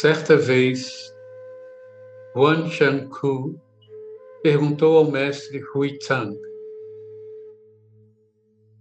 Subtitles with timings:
[0.00, 1.10] Certa vez,
[2.34, 2.68] Huan
[3.08, 3.58] Ku
[4.42, 6.38] perguntou ao mestre Hui Tang: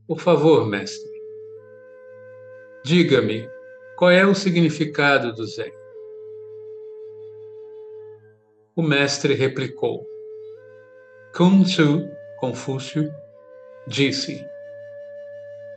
[0.09, 1.09] Por favor, mestre,
[2.83, 3.49] diga-me
[3.97, 5.71] qual é o significado do Zen?
[8.75, 10.05] O mestre replicou:
[11.33, 12.09] Kun Tzu,
[12.41, 13.09] Confúcio,
[13.87, 14.45] disse: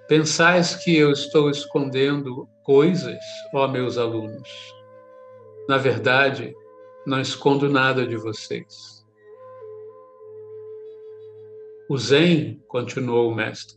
[0.09, 3.23] Pensais que eu estou escondendo coisas,
[3.55, 4.78] ó meus alunos?
[5.69, 6.57] Na verdade,
[7.05, 9.05] não escondo nada de vocês.
[11.91, 13.77] O Zen, continuou o mestre,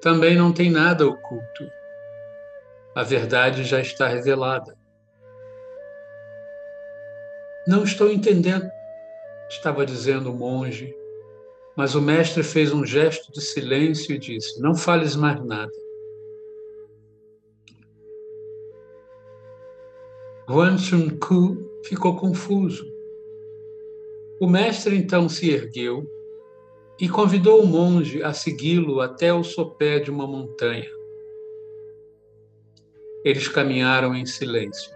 [0.00, 1.70] também não tem nada oculto.
[2.96, 4.76] A verdade já está revelada.
[7.68, 8.68] Não estou entendendo,
[9.48, 10.92] estava dizendo o monge,
[11.76, 15.85] mas o mestre fez um gesto de silêncio e disse: Não fales mais nada.
[20.48, 22.86] Huan Chun Ku ficou confuso.
[24.40, 26.08] O mestre então se ergueu
[27.00, 30.88] e convidou o monge a segui-lo até o sopé de uma montanha.
[33.24, 34.94] Eles caminharam em silêncio.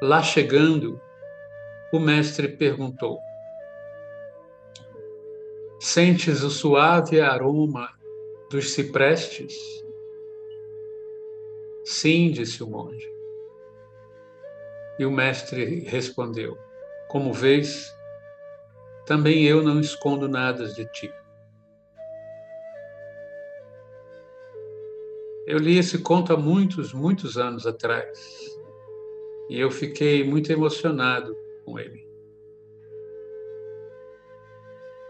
[0.00, 1.00] Lá chegando,
[1.92, 3.18] o mestre perguntou:
[5.80, 7.88] Sentes o suave aroma
[8.48, 9.85] dos ciprestes?
[11.86, 13.08] Sim, disse o monge.
[14.98, 16.58] E o mestre respondeu:
[17.08, 17.96] Como vês,
[19.06, 21.08] também eu não escondo nada de ti.
[25.46, 28.18] Eu li esse conto há muitos, muitos anos atrás.
[29.48, 32.04] E eu fiquei muito emocionado com ele.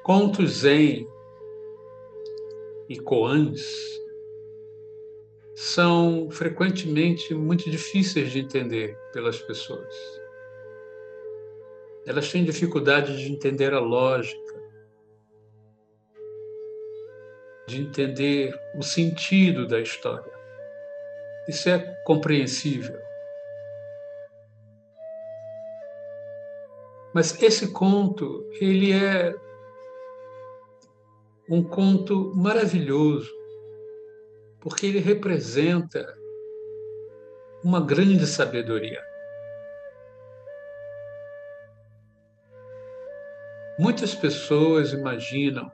[0.03, 1.09] Contos Zen
[2.87, 4.06] e koans
[5.57, 9.95] são frequentemente muito difíceis de entender pelas pessoas.
[12.07, 14.37] Elas têm dificuldade de entender a lógica,
[17.67, 20.31] de entender o sentido da história.
[21.49, 23.01] Isso é compreensível.
[27.15, 29.35] Mas esse conto, ele é
[31.49, 33.33] um conto maravilhoso,
[34.61, 36.07] porque ele representa
[37.63, 39.03] uma grande sabedoria.
[43.79, 45.71] Muitas pessoas imaginam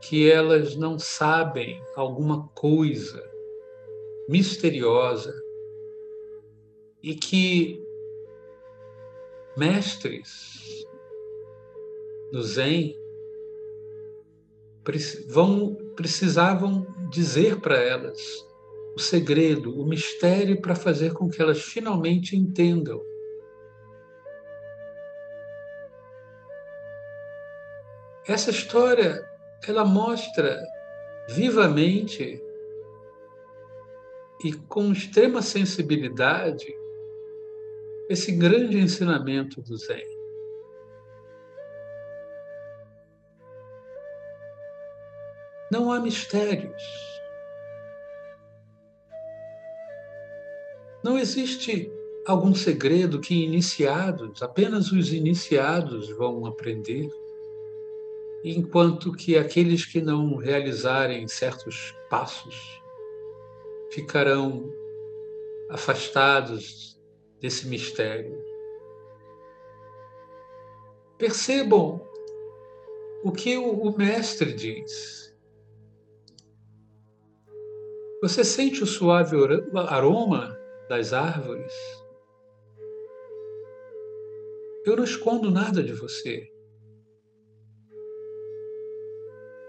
[0.00, 3.22] que elas não sabem alguma coisa
[4.28, 5.34] misteriosa
[7.02, 7.84] e que
[9.56, 10.86] mestres
[12.32, 12.96] do Zen
[15.28, 18.18] vão precisavam dizer para elas
[18.94, 23.00] o segredo, o mistério para fazer com que elas finalmente entendam.
[28.26, 29.24] Essa história
[29.66, 30.60] ela mostra
[31.28, 32.42] vivamente
[34.44, 36.66] e com extrema sensibilidade
[38.08, 40.19] esse grande ensinamento do Zen.
[45.70, 46.82] Não há mistérios.
[51.02, 51.90] Não existe
[52.26, 57.08] algum segredo que iniciados, apenas os iniciados vão aprender,
[58.44, 62.80] enquanto que aqueles que não realizarem certos passos
[63.90, 64.70] ficarão
[65.70, 67.00] afastados
[67.40, 68.36] desse mistério.
[71.16, 72.00] Percebam
[73.22, 75.29] o que o, mestre diz.
[78.22, 79.34] Você sente o suave
[79.88, 80.54] aroma
[80.90, 81.72] das árvores?
[84.84, 86.46] Eu não escondo nada de você.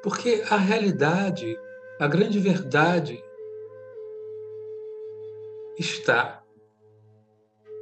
[0.03, 1.57] Porque a realidade,
[1.97, 3.23] a grande verdade,
[5.79, 6.43] está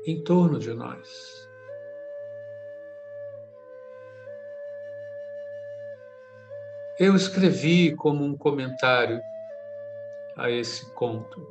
[0.06, 1.50] em torno de nós.
[7.00, 9.20] Eu escrevi como um comentário
[10.40, 11.46] a esse conto.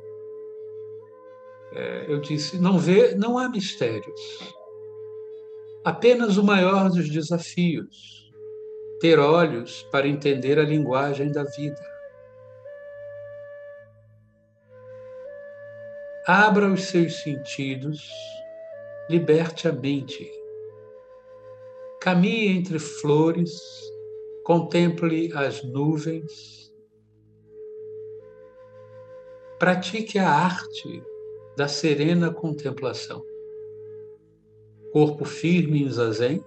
[1.73, 4.53] É, eu disse: não vê, não há mistérios.
[5.83, 8.31] Apenas o maior dos desafios:
[8.99, 11.89] ter olhos para entender a linguagem da vida.
[16.25, 18.11] Abra os seus sentidos
[19.09, 20.31] liberte a mente.
[21.99, 23.59] Caminhe entre flores,
[24.43, 26.58] contemple as nuvens.
[29.59, 31.03] Pratique a arte
[31.57, 33.21] da serena contemplação.
[34.93, 36.43] Corpo firme em zazen,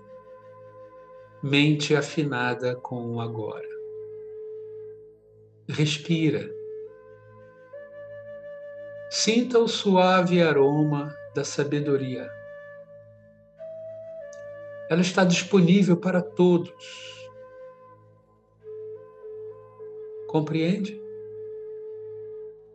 [1.43, 3.69] mente afinada com o agora.
[5.69, 6.51] Respira.
[9.11, 12.31] Sinta o suave aroma da sabedoria.
[14.89, 16.73] Ela está disponível para todos.
[20.29, 21.02] Compreende?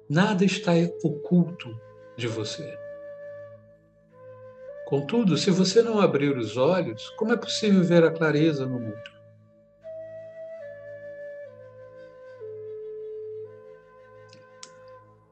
[0.10, 0.72] Nada está
[1.04, 1.80] oculto
[2.16, 2.78] de você.
[4.86, 9.18] Contudo, se você não abrir os olhos, como é possível ver a clareza no mundo?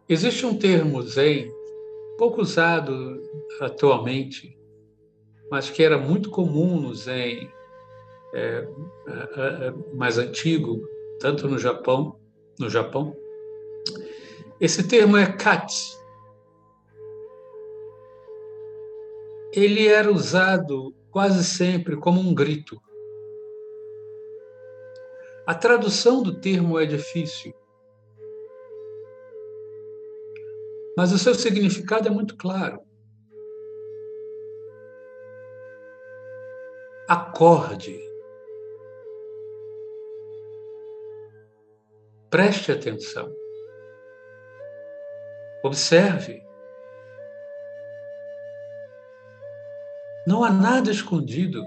[0.09, 1.49] Existe um termo zen,
[2.17, 3.23] pouco usado
[3.61, 4.55] atualmente,
[5.49, 7.49] mas que era muito comum no zen
[8.33, 8.67] é,
[9.07, 10.85] é, é, mais antigo,
[11.19, 12.19] tanto no Japão,
[12.59, 13.15] no Japão.
[14.59, 15.95] Esse termo é kati,
[19.55, 22.77] ele era usado quase sempre como um grito.
[25.47, 27.53] A tradução do termo é difícil,
[30.97, 32.81] mas o seu significado é muito claro.
[37.07, 37.97] Acorde.
[42.29, 43.44] Preste atenção.
[45.65, 46.45] Observe.
[50.27, 51.65] Não há nada escondido,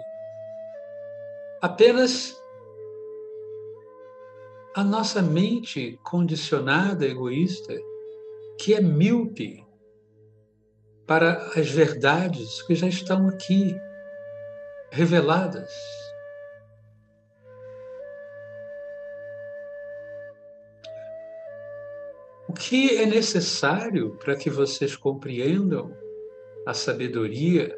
[1.61, 2.41] apenas
[4.77, 7.75] a nossa mente condicionada, egoísta,
[8.61, 9.67] que é míope
[11.05, 13.75] para as verdades que já estão aqui
[14.93, 15.73] reveladas.
[22.49, 25.95] O que é necessário para que vocês compreendam
[26.67, 27.77] a sabedoria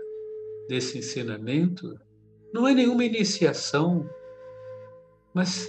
[0.69, 1.99] desse ensinamento?
[2.55, 4.09] Não é nenhuma iniciação,
[5.35, 5.69] mas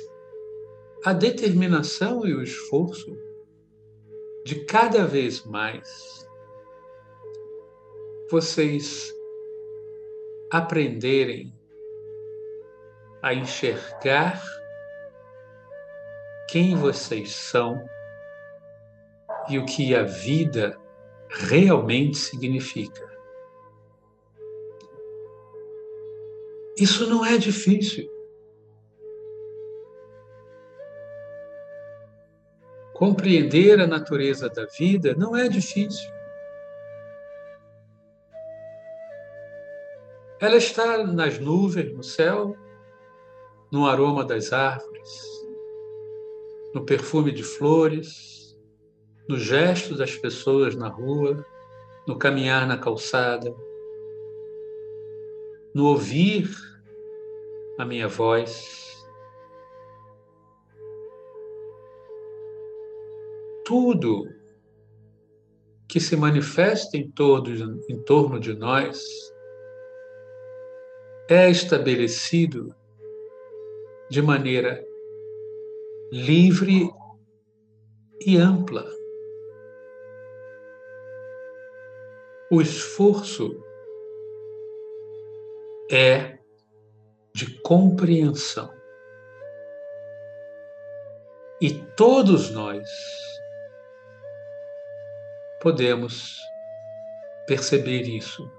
[1.04, 3.18] a determinação e o esforço
[4.46, 6.30] de cada vez mais
[8.30, 9.12] vocês
[10.52, 11.52] aprenderem
[13.24, 14.40] a enxergar
[16.48, 17.84] quem vocês são
[19.52, 20.80] e o que a vida
[21.30, 23.06] realmente significa.
[26.78, 28.10] Isso não é difícil.
[32.94, 36.10] Compreender a natureza da vida não é difícil.
[40.40, 42.56] Ela está nas nuvens, no céu,
[43.72, 45.10] no aroma das árvores,
[46.74, 48.51] no perfume de flores,
[49.32, 51.46] no gesto das pessoas na rua,
[52.06, 53.56] no caminhar na calçada,
[55.74, 56.50] no ouvir
[57.80, 59.08] a minha voz.
[63.64, 64.28] Tudo
[65.88, 69.02] que se manifesta em, todos, em torno de nós
[71.30, 72.76] é estabelecido
[74.10, 74.86] de maneira
[76.12, 76.90] livre
[78.26, 79.01] e ampla.
[82.52, 83.64] O esforço
[85.90, 86.38] é
[87.34, 88.70] de compreensão.
[91.62, 92.90] E todos nós
[95.62, 96.42] podemos
[97.48, 98.52] perceber isso.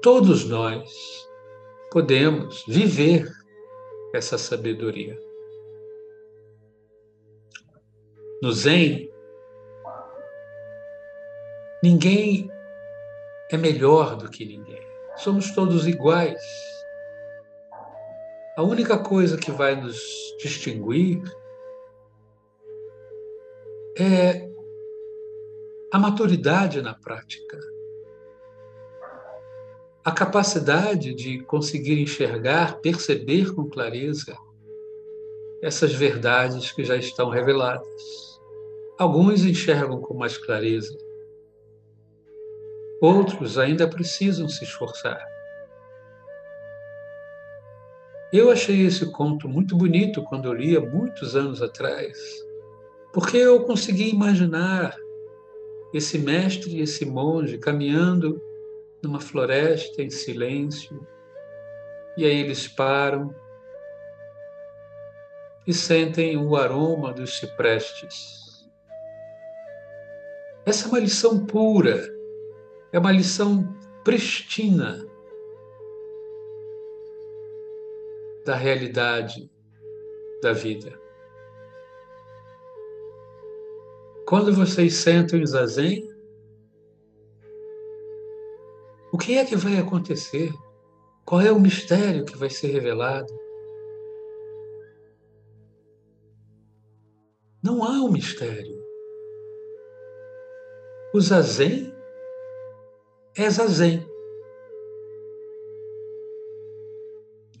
[0.00, 0.90] Todos nós
[1.90, 3.30] podemos viver
[4.14, 5.18] essa sabedoria.
[8.42, 9.10] No Zen,
[11.82, 12.51] ninguém
[13.52, 14.80] é melhor do que ninguém.
[15.16, 16.42] Somos todos iguais.
[18.56, 20.00] A única coisa que vai nos
[20.42, 21.22] distinguir
[23.98, 24.48] é
[25.92, 27.60] a maturidade na prática.
[30.02, 34.34] A capacidade de conseguir enxergar, perceber com clareza
[35.60, 38.40] essas verdades que já estão reveladas.
[38.98, 40.96] Alguns enxergam com mais clareza,
[43.02, 45.26] outros ainda precisam se esforçar.
[48.32, 52.16] Eu achei esse conto muito bonito quando eu muitos anos atrás,
[53.12, 54.96] porque eu consegui imaginar
[55.92, 58.40] esse mestre e esse monge caminhando
[59.02, 61.04] numa floresta em silêncio,
[62.16, 63.34] e aí eles param
[65.66, 68.70] e sentem o aroma dos ciprestes.
[70.64, 72.21] Essa é uma lição pura,
[72.92, 73.66] é uma lição
[74.04, 75.06] pristina
[78.44, 79.50] da realidade
[80.42, 81.00] da vida.
[84.26, 86.08] Quando vocês sentam em zazen,
[89.12, 90.52] o que é que vai acontecer?
[91.24, 93.32] Qual é o mistério que vai ser revelado?
[97.62, 98.82] Não há um mistério.
[101.14, 101.91] O zazen
[103.36, 104.06] é zazen.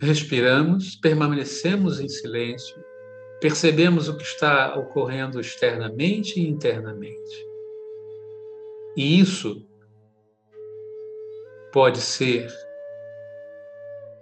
[0.00, 2.76] Respiramos, permanecemos em silêncio,
[3.40, 7.46] percebemos o que está ocorrendo externamente e internamente.
[8.96, 9.66] E isso
[11.72, 12.52] pode ser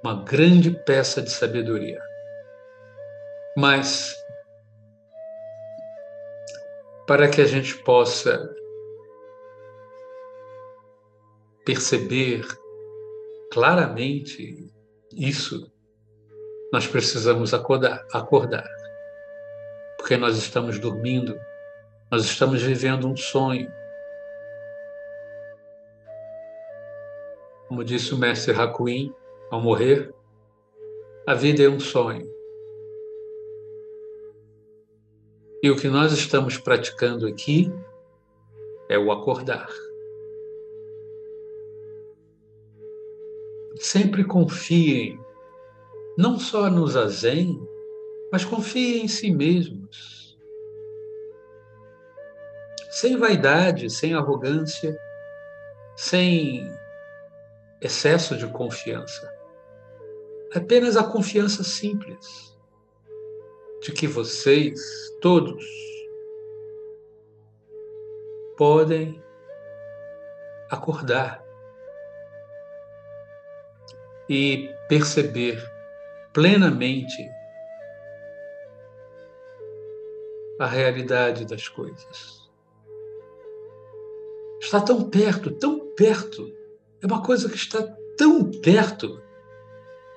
[0.02, 2.00] uma grande peça de sabedoria.
[3.56, 4.14] Mas,
[7.06, 8.54] para que a gente possa
[11.64, 12.46] perceber
[13.52, 14.72] claramente
[15.12, 15.70] isso,
[16.72, 18.68] nós precisamos acordar, acordar.
[19.98, 21.38] Porque nós estamos dormindo,
[22.10, 23.70] nós estamos vivendo um sonho.
[27.68, 29.14] Como disse o mestre Hakuin,
[29.50, 30.12] ao morrer,
[31.26, 32.28] a vida é um sonho.
[35.62, 37.70] E o que nós estamos praticando aqui
[38.88, 39.68] é o acordar.
[43.76, 45.18] Sempre confiem,
[46.16, 47.60] não só no zazen,
[48.32, 50.38] mas confiem em si mesmos.
[52.90, 54.98] Sem vaidade, sem arrogância,
[55.96, 56.66] sem
[57.80, 59.32] excesso de confiança.
[60.54, 62.58] Apenas a confiança simples
[63.80, 64.78] de que vocês,
[65.20, 65.64] todos,
[68.56, 69.22] podem
[70.70, 71.42] acordar
[74.30, 75.60] e perceber
[76.32, 77.28] plenamente
[80.60, 82.48] a realidade das coisas.
[84.60, 86.54] Está tão perto, tão perto.
[87.02, 87.82] É uma coisa que está
[88.16, 89.20] tão perto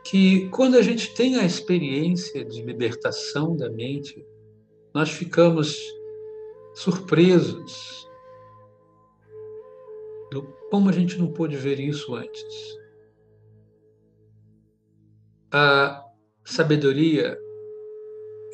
[0.03, 4.23] que quando a gente tem a experiência de libertação da mente,
[4.93, 5.79] nós ficamos
[6.75, 8.07] surpresos
[10.29, 12.82] do como a gente não pôde ver isso antes.
[15.55, 16.03] A
[16.43, 17.37] sabedoria,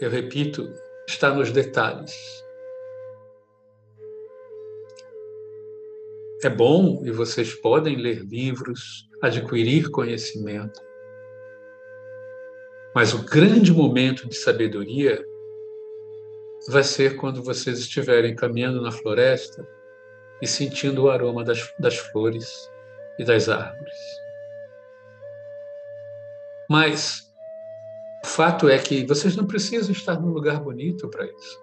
[0.01, 0.69] eu repito,
[1.07, 2.13] está nos detalhes.
[6.43, 10.77] É bom e vocês podem ler livros, adquirir conhecimento.
[12.93, 15.25] Mas o grande momento de sabedoria
[16.67, 19.65] vai ser quando vocês estiverem caminhando na floresta
[20.41, 22.69] e sentindo o aroma das, das flores
[23.17, 24.28] e das árvores.
[26.69, 27.27] Mas
[28.23, 31.59] o fato é que vocês não precisam estar num lugar bonito para isso.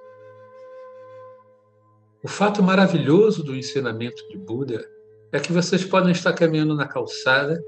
[2.24, 4.84] O fato maravilhoso do ensinamento de Buda
[5.30, 7.62] é que vocês podem estar caminhando na calçada,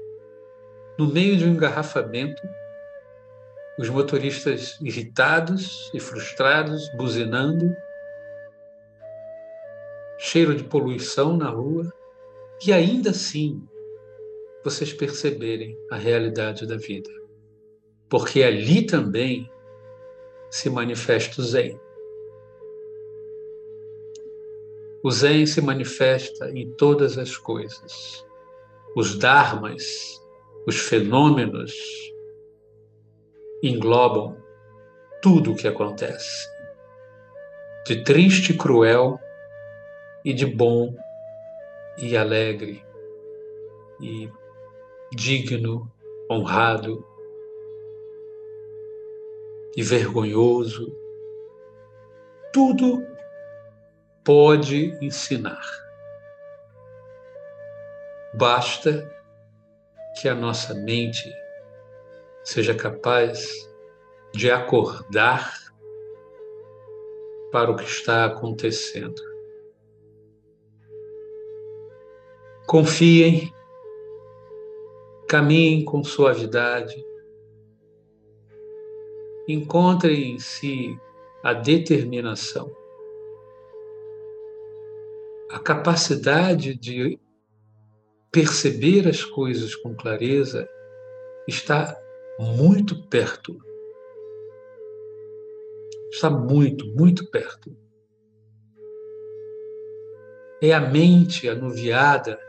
[0.97, 2.41] no meio de um engarrafamento,
[3.77, 7.73] os motoristas irritados e frustrados, buzinando,
[10.17, 11.89] cheiro de poluição na rua,
[12.67, 13.65] e ainda assim
[14.61, 17.18] vocês perceberem a realidade da vida
[18.09, 19.49] porque ali também
[20.49, 21.79] se manifesta o Zen.
[25.03, 28.25] O Zen se manifesta em todas as coisas.
[28.95, 30.19] Os dharmas,
[30.65, 31.73] os fenômenos,
[33.61, 34.37] englobam
[35.21, 36.47] tudo o que acontece,
[37.85, 39.19] de triste e cruel,
[40.23, 40.95] e de bom
[41.97, 42.83] e alegre,
[44.01, 44.29] e
[45.13, 45.91] digno,
[46.29, 47.05] honrado,
[49.75, 50.95] e vergonhoso,
[52.51, 53.05] tudo
[54.23, 55.61] pode ensinar.
[58.33, 59.09] Basta
[60.19, 61.31] que a nossa mente
[62.43, 63.69] seja capaz
[64.33, 65.53] de acordar
[67.51, 69.21] para o que está acontecendo.
[72.67, 73.51] Confiem,
[75.27, 77.03] caminhem com suavidade,
[79.53, 80.97] encontre em si
[81.43, 82.71] a determinação,
[85.51, 87.19] a capacidade de
[88.31, 90.69] perceber as coisas com clareza
[91.47, 91.97] está
[92.39, 93.57] muito perto.
[96.11, 97.75] Está muito, muito perto.
[100.61, 102.39] é a mente anuviada,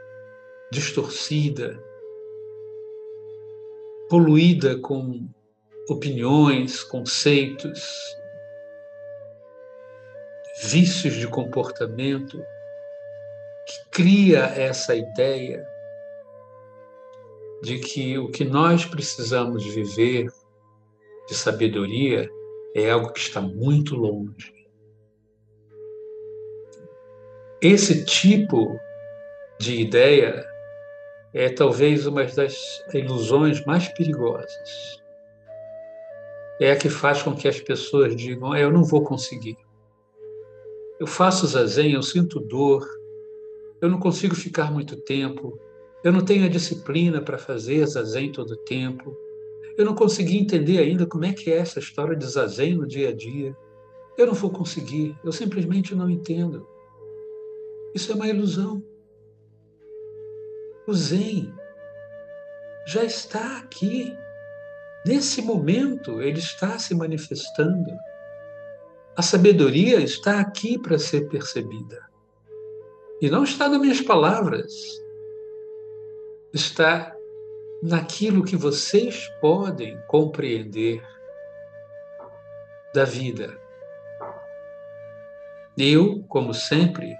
[0.70, 1.82] distorcida,
[4.08, 5.28] poluída com
[5.90, 8.16] opiniões, conceitos,
[10.62, 12.38] vícios de comportamento,
[13.66, 15.66] que cria essa ideia
[17.62, 20.30] de que o que nós precisamos viver
[21.28, 22.30] de sabedoria
[22.74, 24.54] é algo que está muito longe.
[27.60, 28.78] Esse tipo
[29.58, 30.46] de ideia
[31.34, 35.00] é talvez uma das ilusões mais perigosas.
[36.60, 39.56] É a que faz com que as pessoas digam: ah, eu não vou conseguir.
[41.00, 42.86] Eu faço zazen, eu sinto dor,
[43.80, 45.58] eu não consigo ficar muito tempo,
[46.04, 49.16] eu não tenho a disciplina para fazer zazen todo o tempo,
[49.78, 53.08] eu não consegui entender ainda como é que é essa história de zazen no dia
[53.08, 53.56] a dia.
[54.18, 56.66] Eu não vou conseguir, eu simplesmente não entendo.
[57.94, 58.84] Isso é uma ilusão.
[60.86, 61.52] O Zen
[62.86, 64.12] já está aqui.
[65.04, 67.90] Nesse momento, ele está se manifestando.
[69.16, 72.08] A sabedoria está aqui para ser percebida.
[73.20, 74.72] E não está nas minhas palavras,
[76.52, 77.14] está
[77.82, 81.02] naquilo que vocês podem compreender
[82.94, 83.58] da vida.
[85.76, 87.14] Eu, como sempre,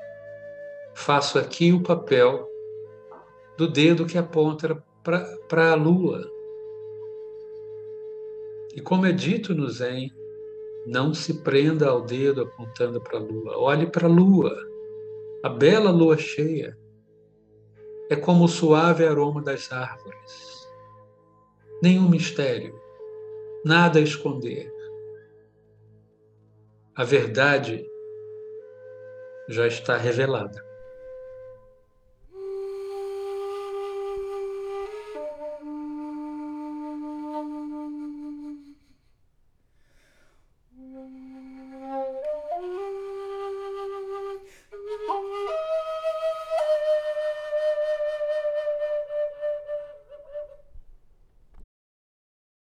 [0.95, 2.49] faço aqui o papel
[3.57, 6.40] do dedo que aponta para a lua.
[8.81, 10.11] E como é dito no Zen,
[10.87, 13.59] não se prenda ao dedo apontando para a lua.
[13.59, 14.57] Olhe para a lua,
[15.43, 16.79] a bela lua cheia.
[18.09, 20.67] É como o suave aroma das árvores.
[21.83, 22.75] Nenhum mistério,
[23.67, 24.73] nada a esconder.
[26.97, 27.87] A verdade
[29.47, 30.65] já está revelada.